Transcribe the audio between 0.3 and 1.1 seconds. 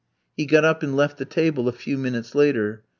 He got up and